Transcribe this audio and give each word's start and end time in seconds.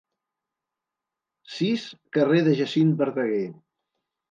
Sis 1.57 1.85
Carrer 2.19 2.41
de 2.49 2.57
Jacint 2.63 2.97
Verdaguer. 3.05 3.47